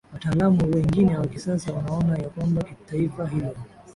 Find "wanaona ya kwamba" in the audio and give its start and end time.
1.73-2.63